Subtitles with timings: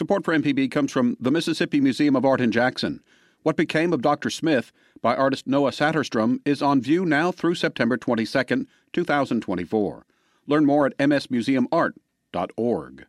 [0.00, 3.02] Support for MPB comes from the Mississippi Museum of Art in Jackson.
[3.42, 4.30] What Became of Dr.
[4.30, 10.06] Smith by artist Noah Saterstrom is on view now through September 22, 2024.
[10.46, 13.06] Learn more at msmuseumart.org.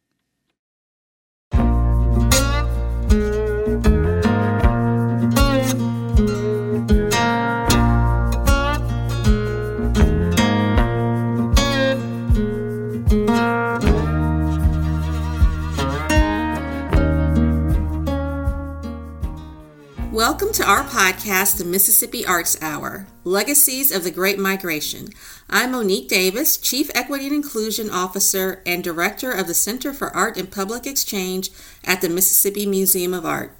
[20.41, 25.09] Welcome to our podcast, The Mississippi Arts Hour Legacies of the Great Migration.
[25.47, 30.37] I'm Monique Davis, Chief Equity and Inclusion Officer and Director of the Center for Art
[30.37, 31.51] and Public Exchange
[31.85, 33.55] at the Mississippi Museum of Art.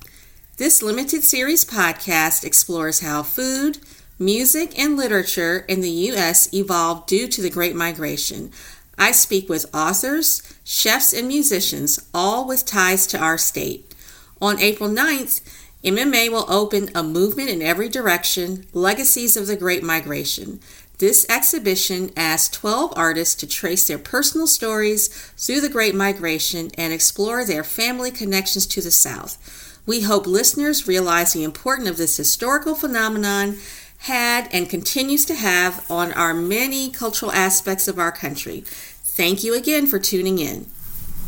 [0.58, 3.78] This limited series podcast explores how food,
[4.18, 6.52] music, and literature in the U.S.
[6.52, 8.52] evolved due to the Great Migration.
[8.98, 13.94] I speak with authors, chefs, and musicians, all with ties to our state.
[14.42, 15.42] On April 9th,
[15.84, 20.60] MMA will open a movement in every direction, Legacies of the Great Migration.
[21.00, 25.08] This exhibition asks 12 artists to trace their personal stories
[25.38, 29.82] through the Great Migration and explore their family connections to the South.
[29.88, 33.58] We hope listeners realize the importance of this historical phenomenon
[34.02, 38.64] had and continues to have on our many cultural aspects of our country.
[38.68, 40.68] Thank you again for tuning in.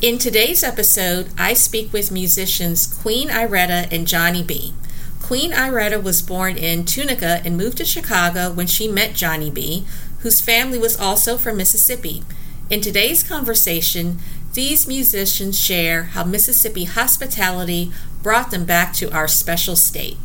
[0.04, 4.74] In today's episode, I speak with musicians Queen Iretta and Johnny B.
[5.22, 9.86] Queen Iretta was born in Tunica and moved to Chicago when she met Johnny B.,
[10.20, 12.26] whose family was also from Mississippi.
[12.70, 14.20] In today's conversation,
[14.52, 20.18] these musicians share how Mississippi hospitality brought them back to our special state.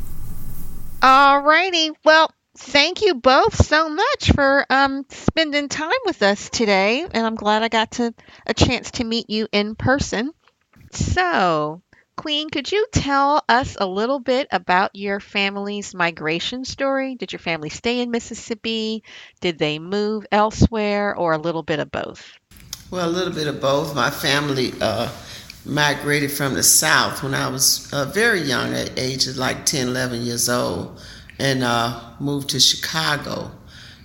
[1.00, 1.92] All righty.
[2.04, 7.36] Well, thank you both so much for um, spending time with us today, and I'm
[7.36, 8.12] glad I got to
[8.46, 10.32] a chance to meet you in person.
[10.90, 11.82] So,
[12.16, 17.14] Queen, could you tell us a little bit about your family's migration story?
[17.14, 19.04] Did your family stay in Mississippi?
[19.40, 22.32] Did they move elsewhere, or a little bit of both?
[22.91, 23.94] Well, a little bit of both.
[23.94, 25.10] My family uh,
[25.64, 29.88] migrated from the South when I was uh, very young, at age of like 10,
[29.88, 31.00] 11 years old
[31.38, 33.50] and uh, moved to Chicago.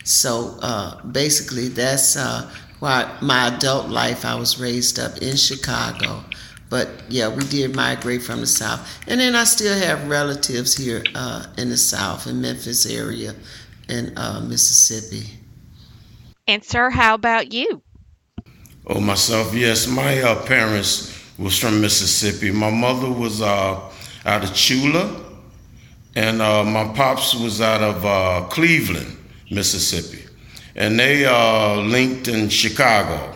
[0.03, 6.23] So uh, basically, that's uh, why my adult life I was raised up in Chicago.
[6.69, 8.81] But yeah, we did migrate from the South.
[9.07, 13.35] And then I still have relatives here uh, in the South, in Memphis area,
[13.89, 15.29] in uh, Mississippi.
[16.47, 17.81] And, sir, how about you?
[18.87, 19.87] Oh, myself, yes.
[19.87, 22.51] My uh, parents was from Mississippi.
[22.51, 23.93] My mother was out
[24.25, 25.22] of Tchula,
[26.15, 29.17] and uh, my pops was out of uh, Cleveland,
[29.49, 30.23] Mississippi,
[30.75, 33.35] and they uh, linked in Chicago,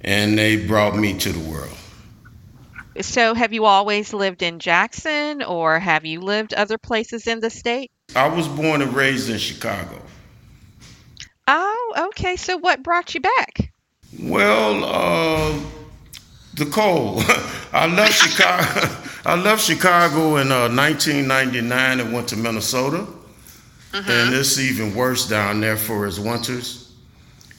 [0.00, 1.70] and they brought me to the world.
[3.00, 7.50] So, have you always lived in Jackson, or have you lived other places in the
[7.50, 7.90] state?
[8.14, 10.00] I was born and raised in Chicago.
[11.46, 12.36] Oh, okay.
[12.36, 13.72] So, what brought you back?
[14.18, 15.60] Well, uh,
[16.54, 17.22] the cold.
[17.72, 19.02] I left Chicago.
[19.26, 23.08] I left Chicago in uh, 1999 and went to Minnesota,
[23.90, 24.08] mm-hmm.
[24.08, 26.94] and it's even worse down there for its winters.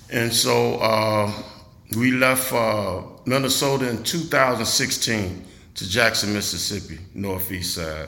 [0.09, 1.29] And so uh,
[1.97, 5.45] we left uh, Minnesota in 2016
[5.75, 8.07] to Jackson, Mississippi, northeast side.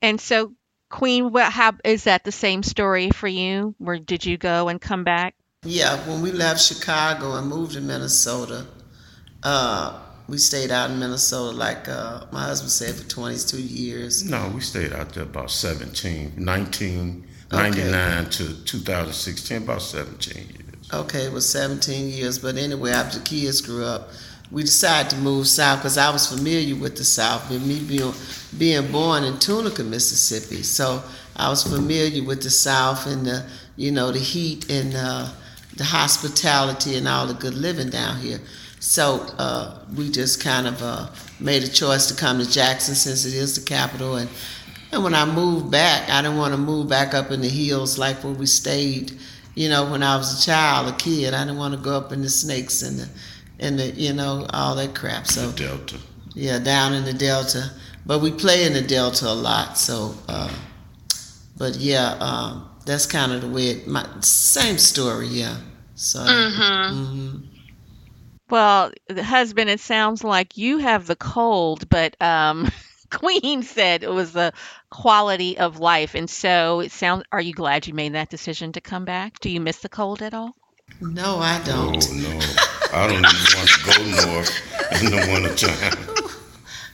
[0.00, 0.54] And so,
[0.88, 3.74] Queen, what, how, is that the same story for you?
[3.76, 5.34] Where did you go and come back?
[5.64, 8.66] Yeah, when we left Chicago and moved to Minnesota,
[9.42, 14.28] uh, we stayed out in Minnesota, like uh, my husband said, for 22 years.
[14.28, 18.30] No, we stayed out there about 17, 1999 okay.
[18.30, 20.92] to 2016, about 17 years.
[20.92, 22.38] Okay, it was 17 years.
[22.38, 24.10] But anyway, after the kids grew up,
[24.50, 28.12] we decided to move south because I was familiar with the South, and me being,
[28.56, 30.62] being born in Tunica, Mississippi.
[30.62, 31.02] So
[31.36, 33.44] I was familiar with the South and the,
[33.76, 35.28] you know, the heat and uh,
[35.76, 38.40] the hospitality and all the good living down here.
[38.86, 41.08] So uh, we just kind of uh,
[41.40, 44.14] made a choice to come to Jackson since it is the capital.
[44.14, 44.30] And,
[44.92, 47.98] and when I moved back, I didn't want to move back up in the hills
[47.98, 49.18] like where we stayed.
[49.56, 52.12] You know, when I was a child, a kid, I didn't want to go up
[52.12, 53.08] in the snakes and the,
[53.58, 55.26] and the, you know, all that crap.
[55.26, 55.96] So the Delta.
[56.34, 57.72] Yeah, down in the Delta.
[58.06, 59.76] But we play in the Delta a lot.
[59.76, 60.54] So, uh,
[61.58, 63.88] but yeah, um, that's kind of the way it.
[63.88, 65.56] My same story, yeah.
[65.96, 66.20] So.
[66.20, 66.94] Mm-hmm.
[66.94, 67.55] Mm-hmm.
[68.48, 72.70] Well, husband, it sounds like you have the cold, but um,
[73.10, 74.52] Queen said it was the
[74.90, 76.14] quality of life.
[76.14, 79.40] And so it sounds, are you glad you made that decision to come back?
[79.40, 80.54] Do you miss the cold at all?
[81.00, 82.04] No, I don't.
[82.08, 82.40] Oh, no.
[82.92, 86.26] I don't even want to go north in the wintertime.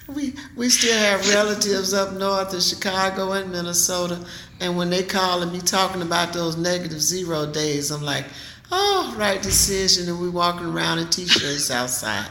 [0.09, 4.19] We we still have relatives up north in Chicago and Minnesota,
[4.61, 8.27] and when they calling me talking about those negative zero days, I'm like,
[8.73, 12.29] oh, right decision, and we walking around in t-shirts outside.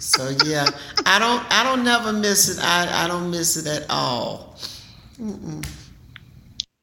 [0.00, 0.66] So yeah,
[1.06, 2.62] I don't I don't never miss it.
[2.62, 4.56] I I don't miss it at all.
[5.20, 5.64] Mm-mm.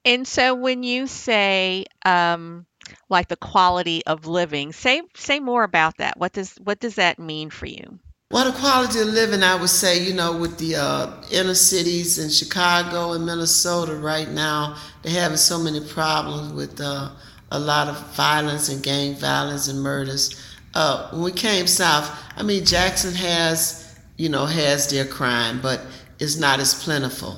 [0.06, 2.66] And so when you say um,
[3.10, 6.18] like the quality of living, say say more about that.
[6.18, 8.00] What does what does that mean for you?
[8.32, 12.20] Well, the quality of living, I would say, you know, with the uh, inner cities
[12.20, 17.10] in Chicago and Minnesota right now, they're having so many problems with uh,
[17.52, 20.36] a lot of violence and gang violence and murders.
[20.76, 25.82] Uh, when we came south, I mean, Jackson has, you know, has their crime, but
[26.20, 27.38] it's not as plentiful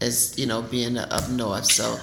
[0.00, 1.64] as, you know, being up north.
[1.64, 1.96] So,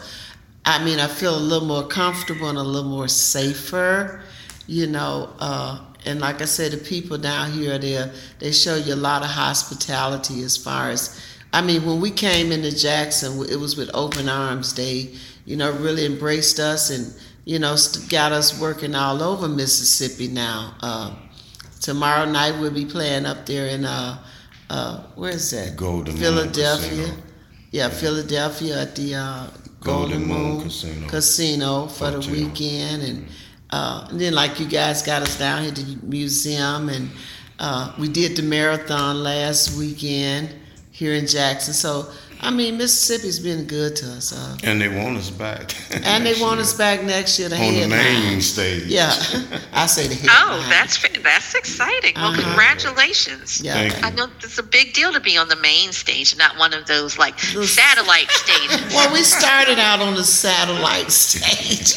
[0.65, 4.23] I mean, I feel a little more comfortable and a little more safer,
[4.65, 5.29] you know.
[5.39, 9.21] Uh, and like I said, the people down here, they they show you a lot
[9.21, 11.21] of hospitality as far as,
[11.53, 14.73] I mean, when we came into Jackson, it was with open arms.
[14.73, 15.13] They,
[15.45, 17.13] you know, really embraced us and,
[17.45, 17.75] you know,
[18.09, 20.75] got us working all over Mississippi now.
[20.81, 21.13] Uh,
[21.81, 24.17] tomorrow night we'll be playing up there in, uh,
[24.69, 25.75] uh, where is that?
[25.75, 27.03] Golden Moon Philadelphia.
[27.03, 27.23] Casino.
[27.71, 29.47] Yeah, Philadelphia at the uh,
[29.81, 31.07] Golden Golden, Moon Moon, Casino.
[31.07, 33.27] Casino for the weekend, and,
[33.71, 37.09] uh, and then like you guys got us down here to the museum, and
[37.59, 40.53] uh, we did the marathon last weekend
[40.91, 41.73] here in Jackson.
[41.73, 42.11] So
[42.45, 45.73] I mean, Mississippi's been good to us, uh, And they want us back.
[46.05, 46.61] and they want year.
[46.63, 48.41] us back next year to on the main headline.
[48.41, 48.83] stage.
[48.85, 49.11] Yeah,
[49.73, 50.69] I say the Oh, headline.
[50.69, 52.13] that's that's exciting.
[52.15, 52.41] Well, Uh-huh.
[52.43, 53.61] congratulations.
[53.61, 53.73] yeah.
[53.89, 56.73] Thank I know it's a big deal to be on the main stage, not one
[56.73, 58.93] of those like Those- satellite stages.
[58.93, 61.95] Well, we started out on the satellite stage,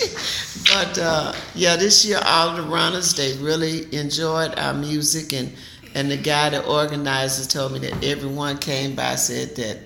[0.72, 5.52] but uh, yeah, this year all the runners they really enjoyed our music, and
[5.94, 9.78] and the guy that organized it told me that everyone came by said that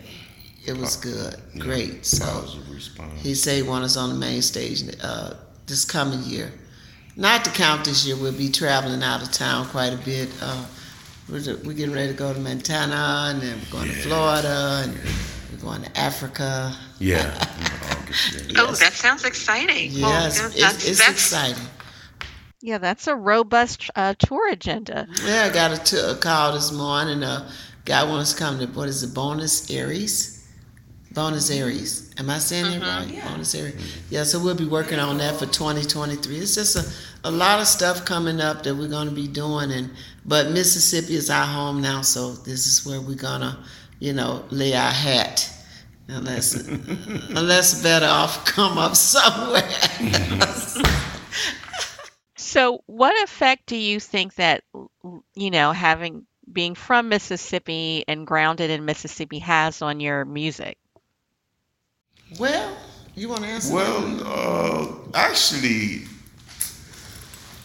[0.67, 2.05] it was good, great.
[2.05, 3.21] So response.
[3.23, 5.35] he said he want us on the main stage uh,
[5.67, 6.53] this coming year.
[7.17, 10.29] Not to count this year, we'll be traveling out of town quite a bit.
[10.41, 10.65] Uh,
[11.29, 14.95] we're, we're getting ready to go to Montana, and then we're going to Florida, and
[15.53, 16.75] we're going to Africa.
[16.99, 17.35] Yeah.
[17.35, 18.57] in August.
[18.57, 19.93] Oh, that sounds exciting.
[20.01, 21.63] Well, Yes, that's, it's, it's that's, exciting.
[22.63, 25.07] Yeah, that's a robust uh, tour agenda.
[25.25, 27.23] Yeah, I got a, t- a call this morning.
[27.23, 27.51] A
[27.85, 30.40] guy wants to come to what is it, Bonus Aries?
[31.13, 32.13] Bonus Aries.
[32.19, 33.15] Am I saying it mm-hmm.
[33.15, 33.25] right?
[33.25, 33.75] Bonus Aries.
[34.11, 36.37] Yeah, so we'll be working on that for 2023.
[36.37, 39.73] It's just a, a lot of stuff coming up that we're going to be doing,
[39.73, 39.91] and
[40.25, 43.59] but Mississippi is our home now, so this is where we're gonna,
[43.99, 45.51] you know, lay our hat.
[46.09, 49.63] Unless, unless better off come up somewhere.
[52.51, 54.65] So, what effect do you think that,
[55.37, 60.77] you know, having being from Mississippi and grounded in Mississippi has on your music?
[62.39, 62.77] Well,
[63.15, 63.75] you want to answer?
[63.75, 66.03] Well, uh, actually,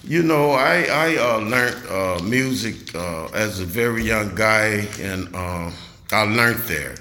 [0.03, 5.33] you know, I I uh, learned uh, music uh, as a very young guy, and
[5.35, 5.71] uh,
[6.11, 6.95] I learned there.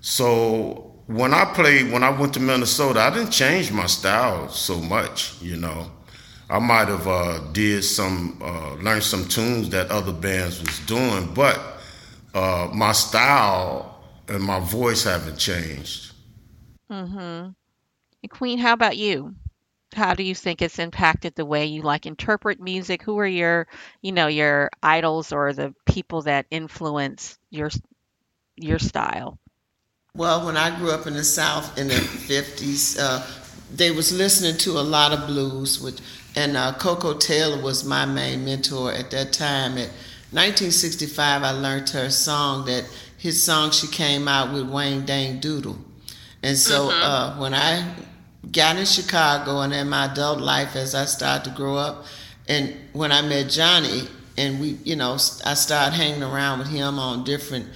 [0.00, 4.80] So when I played, when I went to Minnesota, I didn't change my style so
[4.80, 5.40] much.
[5.42, 5.90] You know,
[6.48, 8.38] I might have uh, did some,
[8.82, 11.60] learned some tunes that other bands was doing, but
[12.32, 16.07] my style and my voice haven't changed.
[16.90, 17.50] Mm-hmm.
[18.22, 19.34] And Queen, how about you?
[19.94, 23.02] How do you think it's impacted the way you like interpret music?
[23.02, 23.66] Who are your,
[24.02, 27.70] you know, your idols or the people that influence your
[28.56, 29.38] your style?
[30.14, 33.26] Well, when I grew up in the South in the fifties, uh,
[33.72, 36.00] they was listening to a lot of blues, which
[36.36, 39.72] and uh, Koko Taylor was my main mentor at that time.
[39.72, 39.88] At
[40.30, 42.84] 1965, I learned her song that
[43.16, 45.78] his song she came out with Wang Dang Doodle,
[46.42, 47.94] and so uh, when I
[48.52, 52.04] got in Chicago and in my adult life as I started to grow up,
[52.48, 56.98] and when I met Johnny, and we, you know, I started hanging around with him
[56.98, 57.66] on different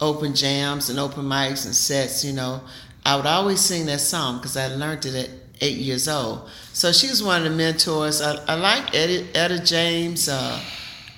[0.00, 2.60] open jams and open mics and sets, you know,
[3.04, 6.48] I would always sing that song because I learned it at eight years old.
[6.72, 8.20] So she was one of the mentors.
[8.20, 10.28] I, I like Etta, Etta James.
[10.28, 10.60] Uh,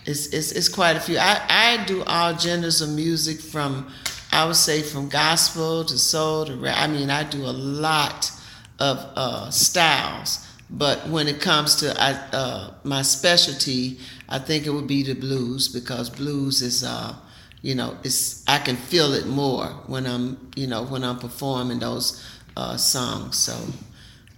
[0.06, 1.18] it's, it's, it's quite a few.
[1.18, 3.90] I, I do all genders of music from,
[4.32, 6.76] I would say, from gospel to soul to rap.
[6.78, 8.30] I mean, I do a lot
[8.78, 10.46] of uh, styles.
[10.70, 15.14] But when it comes to I, uh, my specialty, I think it would be the
[15.14, 17.14] blues because blues is, uh,
[17.60, 21.80] you know, it's I can feel it more when I'm, you know, when I'm performing
[21.80, 22.24] those
[22.56, 23.36] uh, songs.
[23.36, 23.58] So,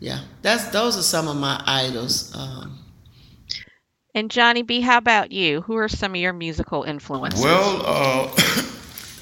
[0.01, 2.35] yeah, that's those are some of my idols.
[2.35, 2.79] Um,
[4.15, 5.63] And Johnny B, how about you?
[5.63, 7.43] Who are some of your musical influences?
[7.43, 8.63] Well, uh,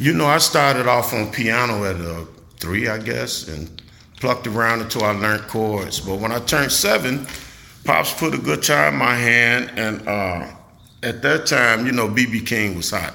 [0.01, 2.25] you know, I started off on piano at uh,
[2.59, 3.83] three, I guess, and
[4.19, 6.01] plucked around until I learned chords.
[6.01, 7.27] But when I turned seven,
[7.85, 10.47] Pops put a guitar in my hand, and uh,
[11.03, 13.15] at that time, you know, BB King was hot.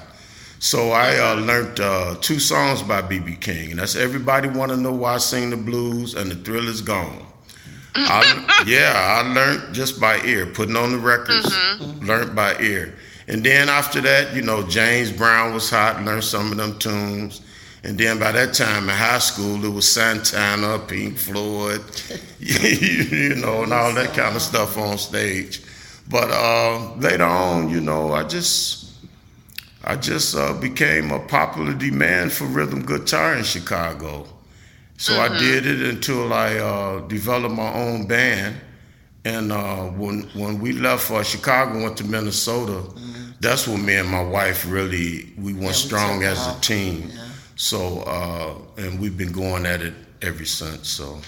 [0.58, 4.76] So I uh, learned uh, two songs by BB King, and that's "Everybody Want to
[4.76, 7.24] Know Why I Sing the Blues" and "The Thrill Is Gone."
[7.94, 12.04] I, yeah, I learned just by ear, putting on the records, mm-hmm.
[12.04, 12.94] learned by ear.
[13.28, 17.40] And then after that, you know, James Brown was hot, learned some of them tunes.
[17.82, 21.82] And then by that time in high school, it was Santana, Pink Floyd,
[22.38, 25.62] you know, and all that kind of stuff on stage.
[26.08, 28.92] But uh, later on, you know, I just,
[29.84, 34.26] I just uh, became a popular demand for rhythm guitar in Chicago.
[34.96, 35.34] So mm-hmm.
[35.34, 38.56] I did it until I uh, developed my own band.
[39.24, 42.72] And uh, when when we left for Chicago, went to Minnesota.
[42.72, 43.05] Mm-hmm.
[43.40, 47.10] That's when me and my wife really we went yeah, strong as a team.
[47.12, 47.24] Yeah.
[47.56, 50.88] So uh, and we've been going at it ever since.
[50.88, 51.20] So.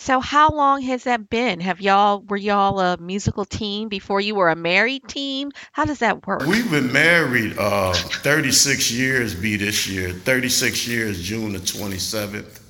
[0.00, 1.58] So how long has that been?
[1.58, 5.50] Have y'all were y'all a musical team before you were a married team?
[5.72, 6.46] How does that work?
[6.46, 10.12] We've been married uh, 36 years be this year.
[10.12, 12.60] 36 years June the 27th.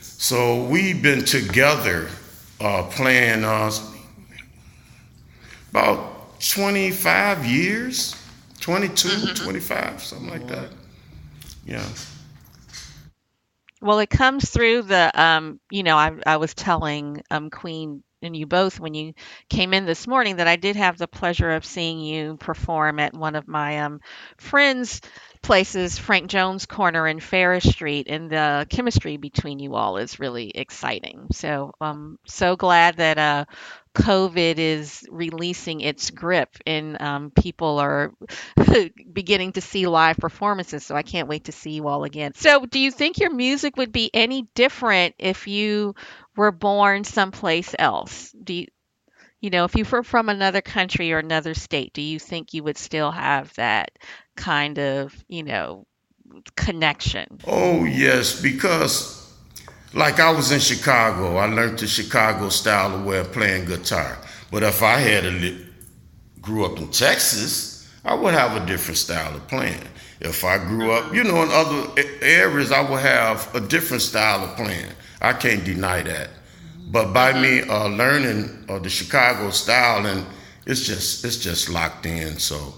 [0.00, 2.08] So we've been together
[2.60, 3.70] uh, playing uh,
[5.70, 8.16] about 25 years,
[8.60, 9.44] 22, mm-hmm.
[9.44, 10.70] 25, something like that.
[11.66, 11.86] Yeah.
[13.80, 18.36] Well, it comes through the, um, you know, I, I was telling um, Queen and
[18.36, 19.14] you both when you
[19.48, 23.14] came in this morning that I did have the pleasure of seeing you perform at
[23.14, 24.00] one of my um,
[24.38, 25.00] friends'
[25.42, 30.50] places, Frank Jones Corner in Farish Street, and the chemistry between you all is really
[30.50, 31.28] exciting.
[31.32, 33.44] So I'm um, so glad that uh,
[33.94, 38.12] COVID is releasing its grip and um, people are
[39.12, 40.84] beginning to see live performances.
[40.84, 42.32] So I can't wait to see you all again.
[42.34, 45.94] So, do you think your music would be any different if you
[46.36, 48.32] were born someplace else?
[48.32, 48.66] Do you,
[49.40, 52.62] you know, if you were from another country or another state, do you think you
[52.62, 53.90] would still have that
[54.36, 55.86] kind of, you know,
[56.56, 57.38] connection?
[57.46, 59.32] Oh, yes, because
[59.94, 64.18] like I was in Chicago, I learned the Chicago style of way of playing guitar.
[64.50, 65.56] But if I had a
[66.40, 69.82] grew up in Texas, I would have a different style of playing.
[70.20, 71.92] If I grew up, you know, in other
[72.22, 74.90] areas, I would have a different style of playing.
[75.20, 76.30] I can't deny that.
[76.90, 80.26] But by me uh, learning uh, the Chicago style, and
[80.66, 82.38] it's just it's just locked in.
[82.38, 82.74] So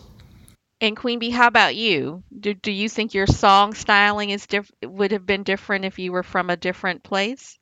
[0.80, 2.22] and Queen Bee, how about you?
[2.38, 6.10] Do, do you think your song styling is diff- would have been different if you
[6.10, 7.58] were from a different place?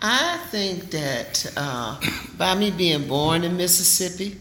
[0.00, 2.00] I think that uh,
[2.38, 4.38] by me being born in Mississippi,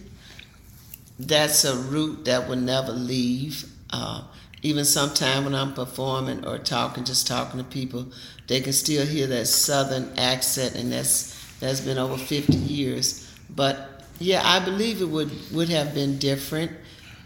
[1.20, 3.66] that's a route that will never leave.
[3.90, 4.24] Uh,
[4.62, 8.06] even sometime when I'm performing or talking, just talking to people,
[8.48, 13.34] they can still hear that southern accent, and that's that's been over 50 years.
[13.50, 16.72] But yeah, I believe it would would have been different.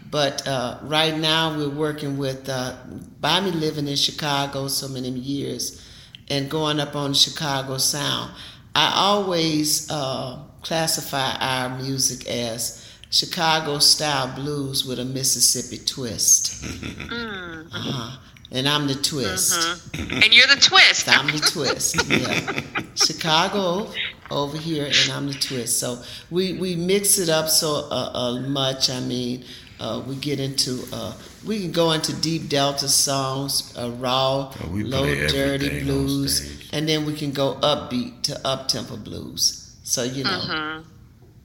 [0.08, 2.76] But uh, right now, we're working with, uh,
[3.20, 5.84] by me living in Chicago so many years
[6.28, 8.32] and going up on the Chicago Sound,
[8.74, 16.64] I always uh, classify our music as Chicago style blues with a Mississippi twist.
[16.64, 17.46] Mm-hmm.
[17.72, 18.16] Uh-huh.
[18.52, 19.58] And I'm the twist.
[19.92, 20.22] Mm-hmm.
[20.22, 21.08] And you're the twist.
[21.08, 21.96] I'm the twist.
[22.08, 22.82] Yeah.
[22.94, 23.90] Chicago
[24.30, 25.78] over here, and I'm the twist.
[25.78, 28.90] So we, we mix it up so uh, uh, much.
[28.90, 29.44] I mean,
[29.78, 31.12] uh, we get into uh,
[31.46, 37.04] we can go into deep delta songs, uh, raw, oh, low dirty blues, and then
[37.04, 39.76] we can go upbeat to up tempo blues.
[39.82, 40.88] So you know, mm-hmm.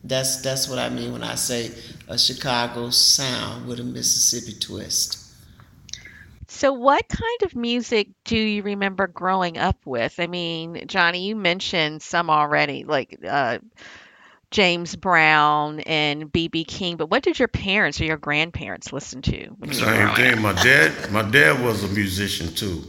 [0.03, 1.71] that's that's what I mean when I say
[2.07, 5.17] a Chicago sound with a Mississippi twist.
[6.61, 10.19] So, what kind of music do you remember growing up with?
[10.19, 13.57] I mean, Johnny, you mentioned some already, like uh,
[14.51, 19.47] James Brown and BB King, but what did your parents or your grandparents listen to?
[19.71, 20.39] Same thing.
[20.39, 22.83] My dad, my dad was a musician too.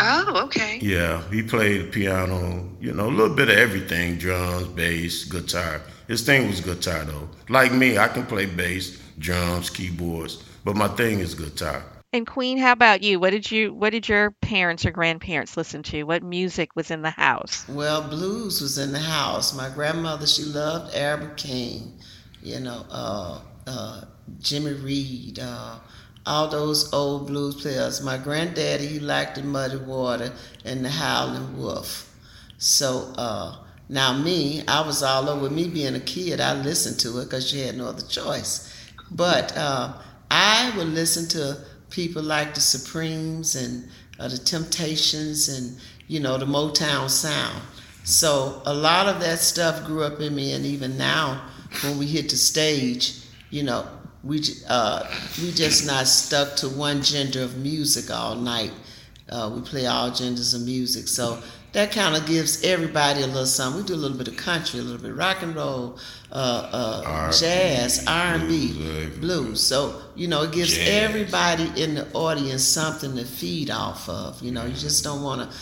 [0.00, 0.80] Oh, okay.
[0.82, 5.80] Yeah, he played piano, you know, a little bit of everything, drums, bass, guitar.
[6.08, 7.28] His thing was guitar though.
[7.48, 11.84] Like me, I can play bass, drums, keyboards, but my thing is guitar.
[12.14, 13.18] And Queen, how about you?
[13.18, 16.04] What did you what did your parents or grandparents listen to?
[16.04, 17.68] What music was in the house?
[17.68, 19.52] Well, blues was in the house.
[19.52, 21.98] My grandmother, she loved Albert King,
[22.40, 24.02] you know, uh, uh,
[24.38, 25.80] Jimmy Reed, uh,
[26.24, 28.00] all those old blues players.
[28.00, 30.32] My granddaddy, he liked the Muddy Water
[30.64, 32.14] and the Howling Wolf.
[32.58, 33.56] So uh,
[33.88, 35.50] Now me, I was all over.
[35.50, 38.72] Me being a kid, I listened to it because you had no other choice.
[39.10, 39.94] But uh,
[40.30, 46.36] I would listen to people like the Supremes and uh, the Temptations and you know
[46.36, 47.62] the Motown sound.
[48.02, 51.48] So a lot of that stuff grew up in me, and even now,
[51.82, 53.20] when we hit the stage,
[53.50, 53.86] you know,
[54.22, 55.08] we uh,
[55.40, 58.72] we just not stuck to one gender of music all night.
[59.30, 61.42] Uh, we play all genders of music, so
[61.74, 63.82] that kind of gives everybody a little something.
[63.82, 65.98] We do a little bit of country, a little bit of rock and roll,
[66.32, 66.34] uh,
[66.72, 69.62] uh, jazz, R and B, blues.
[69.62, 70.88] So you know, it gives jazz.
[70.88, 74.40] everybody in the audience something to feed off of.
[74.42, 75.56] You know, you just don't want to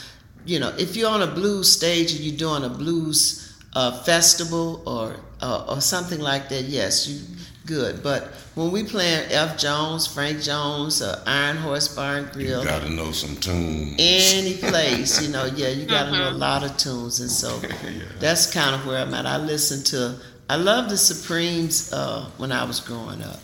[0.45, 4.83] you know, if you're on a blues stage and you're doing a blues uh, festival
[4.87, 7.21] or uh, or something like that, yes, you
[7.62, 8.02] good.
[8.02, 9.59] But when we playing F.
[9.59, 13.97] Jones, Frank Jones, uh, Iron Horse Bar and Grill, you gotta know some tunes.
[13.99, 16.38] Any place, you know, yeah, you gotta know a mm-hmm.
[16.38, 18.02] lot of tunes, and so yeah.
[18.19, 19.26] that's kind of where I'm at.
[19.26, 23.40] I listen to, I love the Supremes uh, when I was growing up.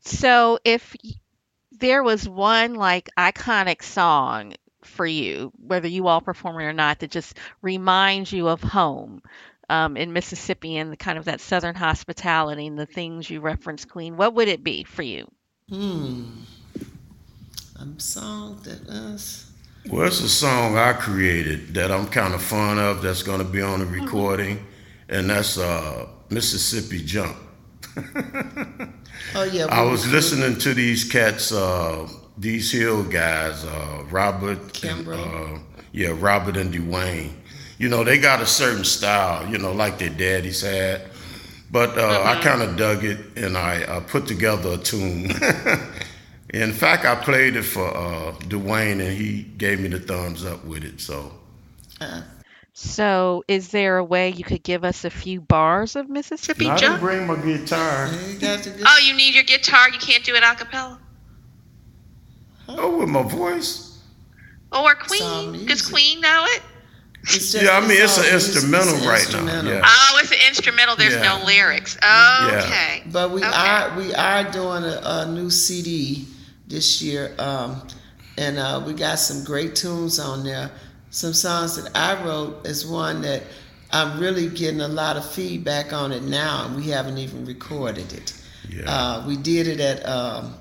[0.00, 0.96] So if
[1.70, 6.98] there was one like iconic song for you, whether you all perform it or not,
[7.00, 9.22] that just reminds you of home
[9.70, 13.84] um, in Mississippi and the kind of that Southern hospitality and the things you reference,
[13.84, 14.16] Queen?
[14.16, 15.30] What would it be for you?
[15.68, 16.24] Hmm.
[17.76, 19.50] A song that is.
[19.88, 23.00] Well, it's a song I created that I'm kind of fond of.
[23.00, 24.04] That's going to be on the mm-hmm.
[24.04, 25.14] recording, mm-hmm.
[25.14, 27.36] and that's uh, Mississippi Jump.
[29.34, 29.66] oh yeah.
[29.70, 31.52] I was listening to these cats.
[31.52, 35.58] Uh, these Hill guys, uh, Robert, and, uh,
[35.92, 37.32] yeah, Robert and Dwayne.
[37.80, 41.00] You know, they got a certain style, you know, like their daddies had.
[41.70, 42.42] But uh, I uh-huh.
[42.42, 45.30] kind of dug it and I uh, put together a tune.
[46.50, 50.62] In fact, I played it for uh, Dwayne and he gave me the thumbs up
[50.66, 51.00] with it.
[51.00, 51.32] So.
[52.02, 52.20] Uh-huh.
[52.74, 56.76] So, is there a way you could give us a few bars of Mississippi I
[56.76, 56.98] Jump?
[56.98, 58.10] I bring my guitar.
[58.10, 59.88] oh, you need your guitar.
[59.88, 61.00] You can't do it a cappella.
[62.68, 64.02] Oh, with my voice.
[64.70, 65.64] Oh, or Queen.
[65.64, 66.62] Does Queen know it?
[67.52, 69.64] Yeah, I mean it's an instrumental it's right instrumental.
[69.64, 69.70] now.
[69.70, 69.82] Yeah.
[69.84, 70.96] Oh, it's an instrumental.
[70.96, 71.38] There's yeah.
[71.38, 71.96] no lyrics.
[71.96, 72.02] Okay.
[72.02, 73.02] Yeah.
[73.12, 73.52] But we okay.
[73.52, 76.26] are we are doing a, a new CD
[76.66, 77.86] this year, um,
[78.38, 80.70] and uh, we got some great tunes on there.
[81.10, 83.42] Some songs that I wrote is one that
[83.92, 88.12] I'm really getting a lot of feedback on it now, and we haven't even recorded
[88.12, 88.32] it.
[88.68, 88.84] Yeah.
[88.86, 90.54] Uh, we did it at um,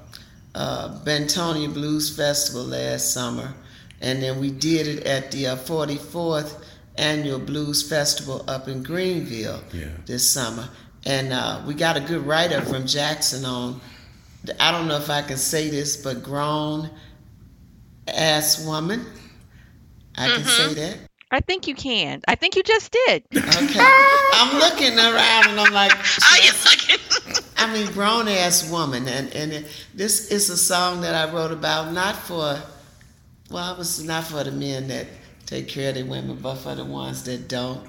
[0.56, 3.54] uh, Bentonia Blues Festival last summer,
[4.02, 6.64] and then we did it at the uh, 44th
[6.96, 9.88] annual Blues Festival up in Greenville yeah.
[10.06, 10.70] this summer.
[11.06, 13.80] And uh, we got a good writer from Jackson on,
[14.60, 16.90] I don't know if I can say this, but grown
[18.08, 19.06] ass woman.
[20.18, 20.36] I mm-hmm.
[20.36, 20.98] can say that.
[21.32, 22.22] I think you can.
[22.28, 23.24] I think you just did.
[23.36, 23.80] Okay.
[24.34, 25.92] I'm looking around and I'm like,
[26.32, 27.44] are you looking?
[27.58, 31.52] I mean, grown ass woman, and and it, this is a song that I wrote
[31.52, 32.60] about not for,
[33.52, 35.08] well, it was not for the men that
[35.46, 37.88] take care of their women, but for the ones that don't.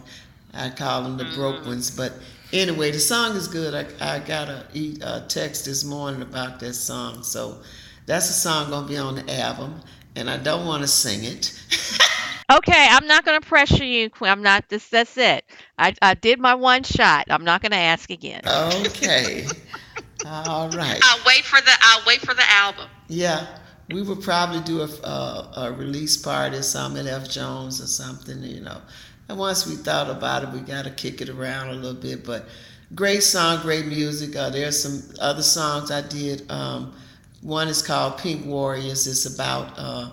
[0.53, 1.66] I call them the broke mm.
[1.66, 2.12] ones, but
[2.53, 3.75] anyway, the song is good.
[3.75, 4.64] I, I got a,
[5.03, 7.59] a text this morning about that song, so
[8.07, 9.81] that's a song gonna be on the album,
[10.16, 11.57] and I don't want to sing it.
[12.51, 14.11] Okay, I'm not going to pressure you.
[14.23, 14.68] I'm not.
[14.68, 14.88] This.
[14.88, 15.44] That's it.
[15.79, 17.27] I, I did my one shot.
[17.31, 18.40] I'm not going to ask again.
[18.44, 19.46] Okay.
[20.27, 21.01] All right.
[21.01, 21.70] I'll wait for the.
[21.81, 22.88] I'll wait for the album.
[23.07, 23.46] Yeah,
[23.92, 27.29] we would probably do a, a, a release party some at F.
[27.29, 28.42] Jones or something.
[28.42, 28.81] You know,
[29.29, 32.24] and once we thought about it, we got to kick it around a little bit.
[32.24, 32.46] But
[32.94, 34.37] great song, great music.
[34.37, 36.50] Uh, there's some other songs I did.
[36.50, 36.94] Um,
[37.42, 39.07] one is called Pink Warriors.
[39.07, 39.72] It's about.
[39.76, 40.11] Uh,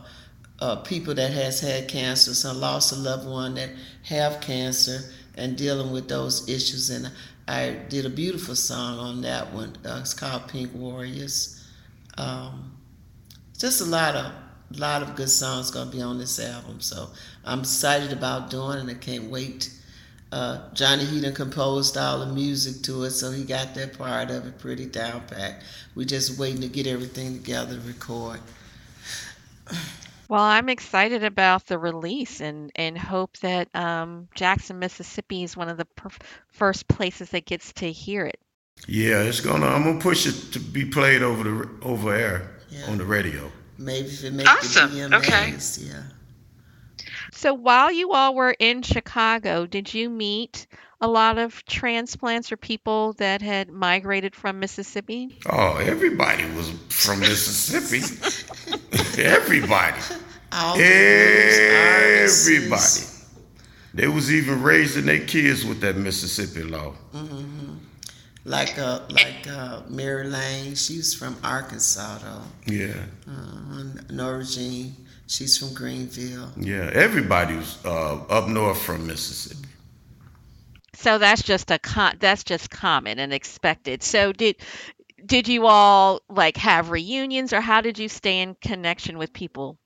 [0.59, 3.69] uh, people that has had cancer, some lost a loved one that
[4.03, 5.01] have cancer
[5.35, 6.89] and dealing with those issues.
[6.89, 7.11] And
[7.47, 9.75] I did a beautiful song on that one.
[9.85, 11.63] Uh, it's called Pink Warriors.
[12.17, 12.76] Um,
[13.57, 14.31] just a lot of
[14.71, 16.81] lot of good songs gonna be on this album.
[16.81, 17.09] So
[17.45, 18.91] I'm excited about doing it.
[18.91, 19.73] I can't wait.
[20.31, 24.45] Uh, Johnny Heaton composed all the music to it, so he got that part of
[24.45, 25.61] it pretty down pat.
[25.95, 28.39] We're just waiting to get everything together to record.
[30.29, 35.69] Well, I'm excited about the release and, and hope that um, Jackson, Mississippi is one
[35.69, 36.09] of the per-
[36.49, 38.37] first places that gets to hear it.
[38.89, 39.65] Yeah, it's gonna.
[39.67, 42.85] I'm gonna push it to be played over the over air yeah.
[42.89, 43.51] on the radio.
[43.77, 44.93] Maybe if it makes awesome.
[44.93, 45.87] the VMAs, okay.
[45.87, 46.03] yeah.
[47.31, 50.65] So while you all were in Chicago, did you meet
[50.99, 55.37] a lot of transplants or people that had migrated from Mississippi?
[55.45, 58.01] Oh, everybody was from Mississippi.
[59.21, 60.01] everybody.
[60.51, 62.25] All everybody.
[63.93, 66.95] they was even raising their kids with that Mississippi law.
[67.13, 67.76] Mm-hmm.
[68.47, 72.73] Like uh, like uh, Mary Lane, she's from Arkansas though.
[72.73, 72.93] Yeah.
[73.29, 74.95] Uh, Nora Jean,
[75.27, 76.53] she's from Greenville.
[76.55, 79.67] Yeah, everybody's uh, up north from Mississippi.
[80.93, 84.01] So that's just a con- that's just common and expected.
[84.01, 84.55] So did
[85.25, 89.77] did you all like have reunions or how did you stay in connection with people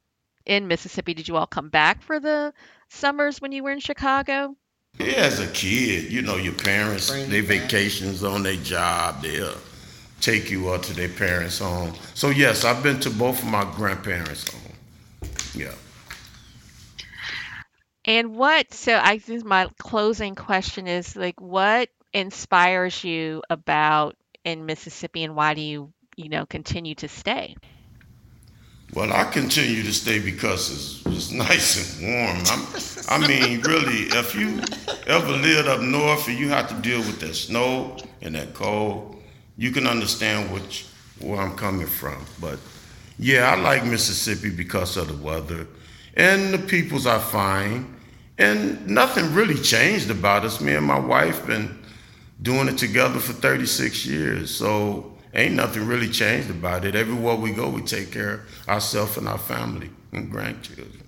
[0.46, 1.16] in Mississippi?
[1.16, 2.54] Did you all come back for the
[2.90, 4.56] summers when you were in Chicago?
[5.00, 9.56] Yeah, as a kid, you know, your parents, their vacations on their job, they'll
[10.20, 11.94] take you up to their parents' home.
[12.14, 14.76] So yes, I've been to both of my grandparents' home.
[15.56, 15.74] Yeah.
[18.06, 24.66] And what, so I think my closing question is like, what inspires you about in
[24.66, 27.56] Mississippi and why do you, you know, continue to stay?
[28.94, 30.70] Well, I continue to stay because
[31.06, 32.44] it's, it's nice and warm.
[32.48, 34.60] I'm, i mean, really, if you
[35.08, 39.16] ever lived up north and you have to deal with that snow and that cold,
[39.58, 40.88] you can understand which,
[41.20, 42.26] where I'm coming from.
[42.42, 42.60] But
[43.18, 45.68] yeah, I like Mississippi because of the weather
[46.16, 47.96] and the peoples I find.
[48.38, 50.60] And nothing really changed about us.
[50.60, 51.80] Me and my wife been
[52.42, 54.54] doing it together for 36 years.
[54.54, 56.96] So ain't nothing really changed about it.
[56.96, 61.04] Everywhere we go, we take care of ourselves and our family and grandchildren.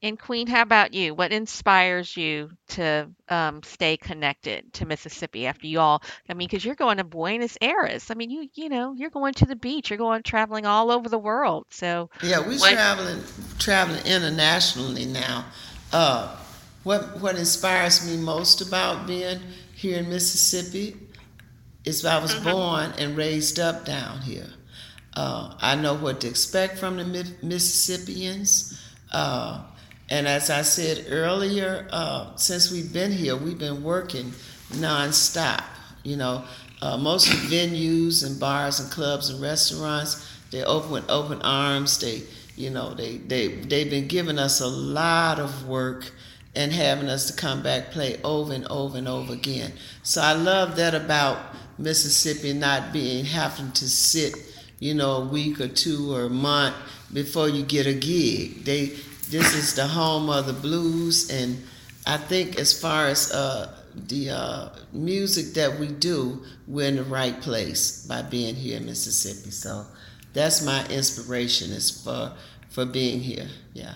[0.00, 1.12] And Queen, how about you?
[1.12, 6.04] What inspires you to um, stay connected to Mississippi after you all?
[6.28, 8.08] I mean, because you're going to Buenos Aires.
[8.08, 9.90] I mean, you you know, you're going to the beach.
[9.90, 11.66] You're going traveling all over the world.
[11.70, 13.22] So yeah, we're what, traveling
[13.58, 15.46] traveling internationally now.
[15.92, 16.36] Uh,
[16.84, 19.40] what what inspires me most about being
[19.74, 20.96] here in Mississippi
[21.88, 22.50] is I was mm-hmm.
[22.50, 24.50] born and raised up down here.
[25.14, 28.80] Uh, I know what to expect from the Mississippians.
[29.10, 29.62] Uh,
[30.10, 34.32] and as I said earlier, uh, since we've been here, we've been working
[34.70, 35.64] nonstop.
[36.04, 36.44] You know,
[36.80, 41.42] uh, most of the venues and bars and clubs and restaurants, they open with open
[41.42, 41.98] arms.
[41.98, 42.22] They,
[42.54, 46.12] you know, they they they've been giving us a lot of work
[46.54, 49.72] and having us to come back play over and over and over again.
[50.02, 51.38] So I love that about
[51.78, 54.34] Mississippi not being having to sit,
[54.80, 56.76] you know, a week or two or a month
[57.12, 58.64] before you get a gig.
[58.64, 58.86] They
[59.30, 61.62] this is the home of the blues, and
[62.06, 67.04] I think as far as uh, the uh, music that we do, we're in the
[67.04, 69.50] right place by being here in Mississippi.
[69.50, 69.84] So
[70.32, 72.32] that's my inspiration is for
[72.68, 73.48] for being here.
[73.74, 73.94] Yeah.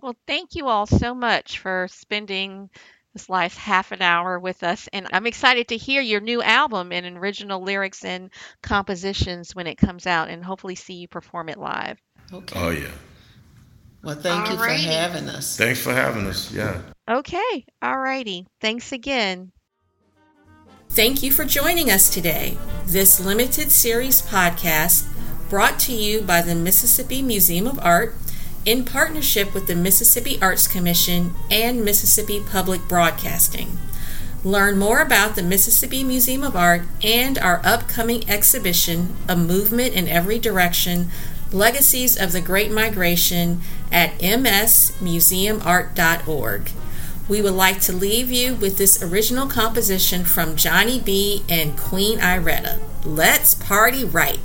[0.00, 2.70] Well, thank you all so much for spending
[3.12, 4.88] this last half an hour with us.
[4.92, 8.30] And I'm excited to hear your new album and original lyrics and
[8.62, 11.98] compositions when it comes out and hopefully see you perform it live.
[12.32, 12.58] Okay.
[12.58, 12.90] Oh, yeah.
[14.02, 15.56] Well, thank you for having us.
[15.56, 16.52] Thanks for having us.
[16.52, 16.80] Yeah.
[17.08, 17.64] Okay.
[17.80, 18.46] All righty.
[18.60, 19.52] Thanks again.
[20.90, 22.58] Thank you for joining us today.
[22.86, 25.08] This limited series podcast
[25.48, 28.14] brought to you by the Mississippi Museum of Art
[28.64, 33.78] in partnership with the Mississippi Arts Commission and Mississippi Public Broadcasting.
[34.44, 40.08] Learn more about the Mississippi Museum of Art and our upcoming exhibition, A Movement in
[40.08, 41.10] Every Direction
[41.52, 46.70] Legacies of the Great Migration at msmuseumart.org.
[47.28, 51.44] We would like to leave you with this original composition from Johnny B.
[51.48, 52.80] and Queen Iretta.
[53.04, 54.40] Let's party right.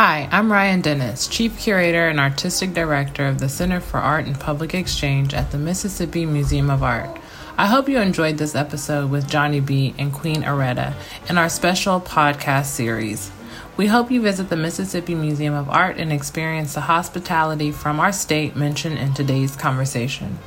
[0.00, 4.38] Hi, I'm Ryan Dennis, Chief Curator and Artistic Director of the Center for Art and
[4.38, 7.18] Public Exchange at the Mississippi Museum of Art.
[7.56, 10.94] I hope you enjoyed this episode with Johnny B and Queen Aretta
[11.28, 13.32] in our special podcast series.
[13.76, 18.12] We hope you visit the Mississippi Museum of Art and experience the hospitality from our
[18.12, 20.38] state mentioned in today's conversation.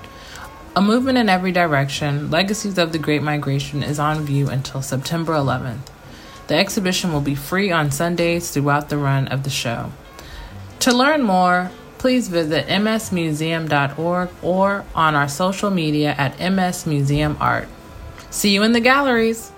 [0.77, 5.33] A movement in every direction, Legacies of the Great Migration is on view until September
[5.33, 5.90] 11th.
[6.51, 9.89] The exhibition will be free on Sundays throughout the run of the show.
[10.79, 17.67] To learn more, please visit msmuseum.org or on our social media at msmuseumart.
[18.31, 19.53] See you in the galleries!